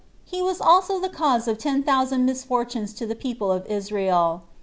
He 0.25 0.41
was 0.41 0.59
also 0.59 0.99
the 0.99 1.09
cause 1.09 1.47
of 1.47 1.59
ten 1.59 1.83
thousand 1.83 2.25
misfortunes 2.25 2.91
to 2.95 3.05
the 3.05 3.13
people 3.13 3.51
of 3.51 3.67
Israel. 3.67 4.41